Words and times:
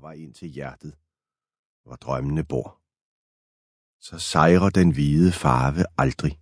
på 0.00 0.06
vej 0.06 0.12
ind 0.12 0.34
til 0.34 0.48
hjertet, 0.48 0.92
hvor 1.84 1.96
drømmene 1.96 2.44
bor. 2.44 2.68
Så 4.00 4.18
sejrer 4.18 4.70
den 4.70 4.90
hvide 4.92 5.32
farve 5.32 5.84
aldrig. 5.98 6.34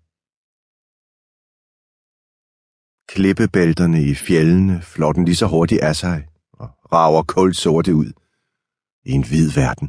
Klippebælterne 3.12 4.00
i 4.10 4.14
fjellene 4.14 4.82
flår 4.82 5.12
den 5.12 5.24
lige 5.24 5.42
så 5.42 5.46
hurtigt 5.46 5.80
af 5.80 5.96
sig 5.96 6.28
og 6.52 6.68
rager 6.92 7.22
kulsorte 7.22 7.94
ud 7.94 8.12
i 9.08 9.10
en 9.18 9.24
hvid 9.28 9.48
verden. 9.62 9.88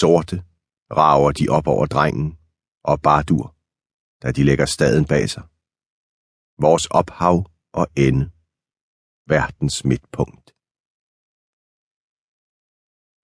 Sorte 0.00 0.36
rager 1.00 1.32
de 1.32 1.48
op 1.56 1.66
over 1.66 1.86
drengen 1.86 2.38
og 2.84 3.02
Bardur, 3.02 3.56
da 4.22 4.32
de 4.32 4.42
lægger 4.44 4.66
staden 4.66 5.04
bag 5.12 5.30
sig. 5.30 5.44
Vores 6.64 6.86
ophav 6.86 7.36
og 7.72 7.86
ende. 7.96 8.24
Verdens 9.26 9.84
midtpunkt. 9.84 10.53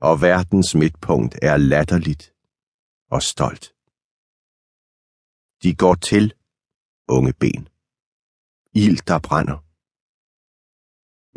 Og 0.00 0.20
verdens 0.20 0.74
midtpunkt 0.74 1.38
er 1.42 1.56
latterligt 1.56 2.34
og 3.10 3.22
stolt. 3.22 3.74
De 5.62 5.74
går 5.74 5.94
til, 5.94 6.34
unge 7.08 7.32
ben. 7.32 7.68
Ild, 8.74 8.98
der 9.06 9.18
brænder. 9.18 9.58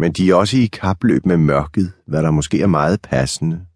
Men 0.01 0.13
de 0.13 0.29
er 0.29 0.35
også 0.35 0.57
i 0.57 0.65
kapløb 0.65 1.25
med 1.25 1.37
mørket, 1.37 1.93
hvad 2.07 2.23
der 2.23 2.31
måske 2.31 2.61
er 2.61 2.67
meget 2.67 3.01
passende. 3.01 3.67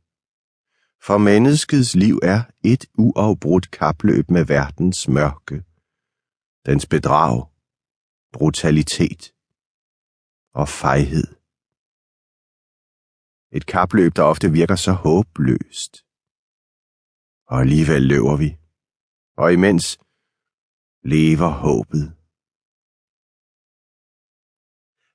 For 1.01 1.17
menneskets 1.17 1.95
liv 1.95 2.19
er 2.23 2.43
et 2.63 2.85
uafbrudt 2.97 3.71
kapløb 3.71 4.29
med 4.29 4.45
verdens 4.45 5.07
mørke, 5.07 5.63
dens 6.65 6.85
bedrag, 6.85 7.45
brutalitet 8.33 9.33
og 10.53 10.69
fejhed. 10.69 11.36
Et 13.51 13.65
kapløb, 13.65 14.15
der 14.15 14.23
ofte 14.23 14.51
virker 14.51 14.75
så 14.75 14.91
håbløst. 14.91 15.93
Og 17.47 17.59
alligevel 17.59 18.01
løber 18.01 18.35
vi. 18.37 18.57
Og 19.37 19.53
imens 19.53 19.97
lever 21.03 21.49
håbet. 21.49 22.05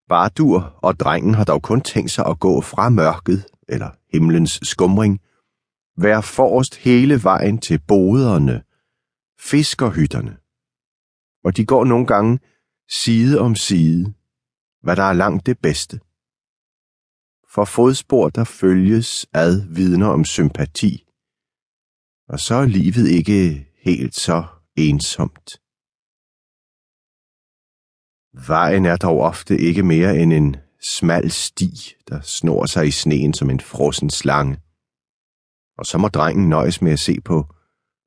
Bardur 0.08 0.78
og 0.82 1.00
drengen 1.00 1.34
har 1.34 1.44
dog 1.44 1.62
kun 1.62 1.80
tænkt 1.80 2.10
sig 2.10 2.26
at 2.26 2.40
gå 2.40 2.60
fra 2.60 2.88
mørket, 2.88 3.46
eller 3.68 3.90
himlens 4.12 4.60
skumring, 4.62 5.20
være 5.96 6.22
forrest 6.22 6.76
hele 6.76 7.22
vejen 7.22 7.58
til 7.58 7.80
boderne, 7.88 8.64
fiskerhytterne. 9.40 10.36
Og 11.44 11.56
de 11.56 11.66
går 11.66 11.84
nogle 11.84 12.06
gange 12.06 12.40
side 12.88 13.40
om 13.40 13.54
side, 13.54 14.14
hvad 14.82 14.96
der 14.96 15.02
er 15.02 15.12
langt 15.12 15.46
det 15.46 15.58
bedste. 15.58 16.00
For 17.54 17.64
fodspor, 17.64 18.28
der 18.28 18.44
følges 18.44 19.26
ad, 19.32 19.74
vidner 19.74 20.06
om 20.06 20.24
sympati. 20.24 21.06
Og 22.28 22.38
så 22.40 22.54
er 22.54 22.66
livet 22.66 23.08
ikke 23.08 23.66
helt 23.76 24.14
så 24.14 24.44
ensomt. 24.76 25.50
Vejen 28.46 28.86
er 28.86 28.96
dog 28.96 29.20
ofte 29.20 29.58
ikke 29.58 29.82
mere 29.82 30.18
end 30.18 30.32
en 30.32 30.56
smal 30.80 31.30
sti, 31.30 31.70
der 32.08 32.20
snor 32.20 32.66
sig 32.66 32.86
i 32.86 32.90
sneen 32.90 33.34
som 33.34 33.50
en 33.50 33.60
frossen 33.60 34.10
slange 34.10 34.62
og 35.78 35.86
så 35.86 35.98
må 35.98 36.08
drengen 36.08 36.48
nøjes 36.48 36.82
med 36.82 36.92
at 36.92 37.00
se 37.00 37.20
på 37.20 37.54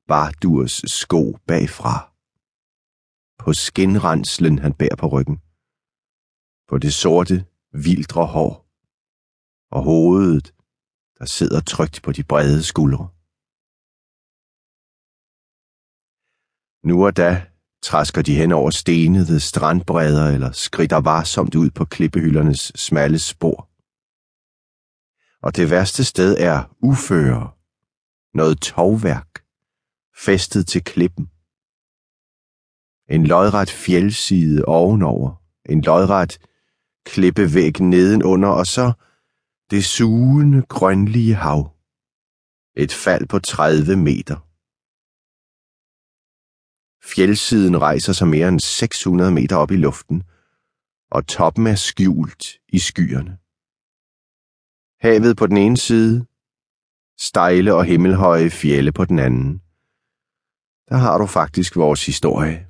Bardurs 0.08 0.92
sko 0.92 1.38
bagfra. 1.46 2.12
På 3.38 3.52
skinrenslen, 3.52 4.58
han 4.58 4.74
bærer 4.74 4.96
på 4.96 5.06
ryggen. 5.06 5.38
På 6.68 6.78
det 6.78 6.94
sorte, 6.94 7.44
vildre 7.72 8.26
hår. 8.26 8.65
Og 9.70 9.82
hovedet, 9.82 10.54
der 11.18 11.24
sidder 11.24 11.60
trygt 11.60 12.00
på 12.02 12.12
de 12.12 12.24
brede 12.24 12.62
skuldre. 12.62 13.08
Nu 16.88 17.06
og 17.06 17.16
da 17.16 17.46
træsker 17.82 18.22
de 18.22 18.34
hen 18.34 18.52
over 18.52 18.70
stenede 18.70 19.40
strandbredder 19.40 20.26
eller 20.26 20.52
skrider 20.52 20.96
varsomt 20.96 21.54
ud 21.54 21.70
på 21.70 21.84
klippehyldernes 21.84 22.72
smalle 22.74 23.18
spor. 23.18 23.68
Og 25.42 25.56
det 25.56 25.70
værste 25.70 26.04
sted 26.04 26.36
er 26.38 26.76
uføre, 26.80 27.50
noget 28.34 28.60
tovværk, 28.60 29.44
festet 30.16 30.66
til 30.66 30.84
klippen. 30.84 31.30
En 33.08 33.26
lodret 33.26 33.70
fjeldside 33.70 34.64
ovenover, 34.64 35.42
en 35.68 35.80
lodret 35.80 36.38
klippevæg 37.04 37.80
nedenunder, 37.80 38.48
og 38.48 38.66
så 38.66 38.92
det 39.70 39.84
sugende 39.84 40.62
grønlige 40.62 41.34
hav. 41.34 41.72
Et 42.76 42.92
fald 42.92 43.26
på 43.28 43.38
30 43.38 43.96
meter. 43.96 44.36
Fjeldsiden 47.14 47.80
rejser 47.80 48.12
sig 48.12 48.28
mere 48.28 48.48
end 48.48 48.60
600 48.60 49.32
meter 49.32 49.56
op 49.56 49.70
i 49.70 49.76
luften, 49.76 50.22
og 51.10 51.26
toppen 51.26 51.66
er 51.66 51.74
skjult 51.74 52.44
i 52.68 52.78
skyerne. 52.78 53.38
Havet 55.00 55.36
på 55.36 55.46
den 55.46 55.56
ene 55.56 55.76
side, 55.76 56.26
stejle 57.18 57.74
og 57.74 57.84
himmelhøje 57.84 58.50
fjelle 58.50 58.92
på 58.92 59.04
den 59.04 59.18
anden. 59.18 59.58
Der 60.88 60.96
har 60.96 61.18
du 61.18 61.26
faktisk 61.26 61.76
vores 61.76 62.06
historie. 62.06 62.65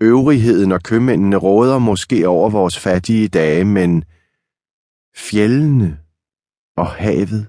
Øvrigheden 0.00 0.72
og 0.72 0.82
købmændene 0.82 1.36
råder 1.36 1.78
måske 1.78 2.28
over 2.28 2.50
vores 2.50 2.78
fattige 2.78 3.28
dage, 3.28 3.64
men 3.64 4.04
fjellene 5.16 5.98
og 6.76 6.86
havet 6.86 7.46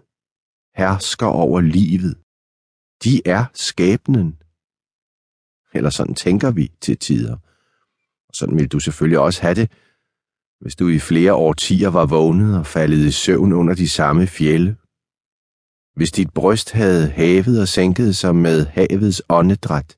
hersker 0.75 1.25
over 1.25 1.61
livet. 1.61 2.15
De 3.03 3.21
er 3.25 3.45
skæbnen. 3.53 4.37
Eller 5.73 5.89
sådan 5.89 6.15
tænker 6.15 6.51
vi 6.51 6.71
til 6.81 6.97
tider. 6.97 7.37
Og 8.29 8.33
sådan 8.33 8.57
vil 8.57 8.67
du 8.67 8.79
selvfølgelig 8.79 9.19
også 9.19 9.41
have 9.41 9.55
det, 9.55 9.71
hvis 10.61 10.75
du 10.75 10.87
i 10.87 10.99
flere 10.99 11.33
årtier 11.33 11.89
var 11.89 12.05
vågnet 12.05 12.57
og 12.59 12.65
faldet 12.65 12.97
i 12.97 13.11
søvn 13.11 13.53
under 13.53 13.73
de 13.73 13.89
samme 13.89 14.27
fjelle. 14.27 14.77
Hvis 15.95 16.11
dit 16.11 16.33
bryst 16.33 16.71
havde 16.71 17.09
hævet 17.09 17.61
og 17.61 17.67
sænket 17.67 18.15
sig 18.15 18.35
med 18.35 18.65
havets 18.65 19.21
åndedræt 19.29 19.96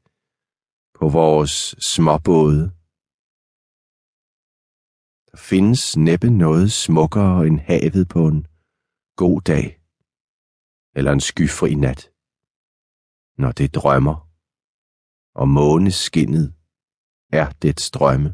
på 0.99 1.09
vores 1.09 1.75
småbåde. 1.93 2.63
Der 5.31 5.37
findes 5.37 5.97
næppe 5.97 6.29
noget 6.29 6.71
smukkere 6.71 7.47
end 7.47 7.59
havet 7.59 8.07
på 8.09 8.27
en 8.27 8.47
god 9.15 9.41
dag 9.41 9.65
eller 10.97 11.11
en 11.11 11.19
skyfri 11.19 11.75
nat, 11.75 12.01
når 13.41 13.51
det 13.51 13.75
drømmer, 13.75 14.17
og 15.39 15.47
måneskinnet 15.47 16.47
er 17.39 17.47
det 17.61 17.79
strømme. 17.79 18.29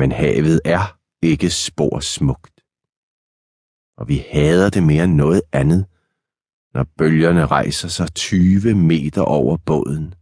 Men 0.00 0.12
havet 0.12 0.60
er 0.64 0.84
ikke 1.22 1.50
spor 1.50 2.00
smukt. 2.00 2.56
Og 3.98 4.08
vi 4.08 4.18
hader 4.32 4.70
det 4.70 4.82
mere 4.82 5.04
end 5.04 5.14
noget 5.14 5.42
andet, 5.52 5.91
når 6.74 6.86
bølgerne 6.98 7.46
rejser 7.46 7.88
sig 7.88 8.14
20 8.14 8.74
meter 8.74 9.22
over 9.22 9.56
båden. 9.56 10.14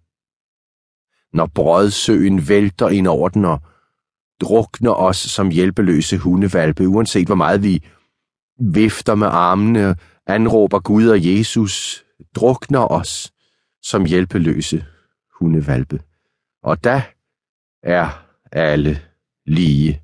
Når 1.33 1.47
brødsøen 1.47 2.49
vælter 2.49 2.89
ind 2.89 3.07
over 3.07 3.29
den 3.29 3.45
og 3.45 3.61
drukner 4.41 4.93
os 4.93 5.17
som 5.17 5.51
hjælpeløse 5.51 6.19
hundevalpe, 6.19 6.89
uanset 6.89 7.27
hvor 7.27 7.35
meget 7.35 7.63
vi 7.63 7.85
vifter 8.61 9.15
med 9.15 9.27
armene, 9.27 9.97
anråber 10.27 10.81
Gud 10.81 11.09
og 11.09 11.27
Jesus, 11.27 12.05
drukner 12.35 12.93
os 12.93 13.33
som 13.83 14.05
hjælpeløse 14.05 14.85
hundevalpe. 15.39 16.01
Og 16.63 16.85
da 16.85 17.03
er 17.83 18.27
alle 18.53 19.03
lige. 19.47 20.03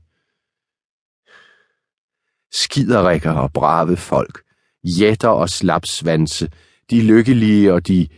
Skiderikker 2.52 3.32
og 3.32 3.52
brave 3.52 3.96
folk, 3.96 4.45
jætter 4.86 5.28
og 5.28 5.48
slapsvanse, 5.48 6.50
de 6.90 7.02
lykkelige 7.02 7.72
og 7.72 7.86
de 7.86 8.08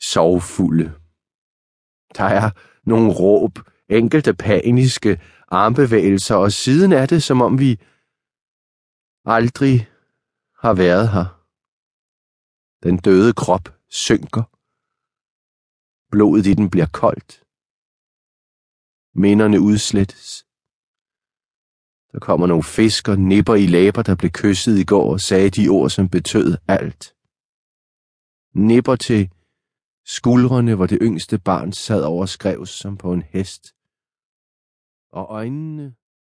sovfulde. 0.00 0.92
Der 2.16 2.24
er 2.24 2.50
nogle 2.84 3.12
råb, 3.12 3.58
enkelte 3.88 4.34
paniske 4.34 5.20
armbevægelser, 5.48 6.34
og 6.34 6.52
siden 6.52 6.92
er 6.92 7.06
det, 7.06 7.22
som 7.22 7.42
om 7.42 7.58
vi 7.58 7.80
aldrig 9.24 9.88
har 10.62 10.74
været 10.74 11.08
her. 11.08 11.26
Den 12.82 12.96
døde 12.96 13.32
krop 13.32 13.66
synker. 13.88 14.44
Blodet 16.10 16.46
i 16.46 16.54
den 16.54 16.70
bliver 16.70 16.86
koldt. 16.86 17.44
Minderne 19.14 19.60
udslettes. 19.60 20.47
Der 22.12 22.18
kommer 22.18 22.46
nogle 22.46 22.62
fisker, 22.62 23.16
nipper 23.16 23.54
i 23.54 23.66
læber, 23.66 24.02
der 24.02 24.14
blev 24.14 24.30
kysset 24.30 24.78
i 24.78 24.84
går 24.84 25.12
og 25.12 25.20
sagde 25.20 25.50
de 25.50 25.68
ord, 25.68 25.90
som 25.90 26.08
betød 26.08 26.56
alt. 26.68 27.14
Nipper 28.54 28.96
til 28.96 29.30
skuldrene, 30.06 30.74
hvor 30.74 30.86
det 30.86 30.98
yngste 31.02 31.38
barn 31.38 31.72
sad 31.72 32.02
over 32.02 32.26
skrevs 32.26 32.70
som 32.70 32.96
på 32.96 33.12
en 33.12 33.22
hest. 33.22 33.74
Og 35.12 35.26
øjnene 35.30 35.94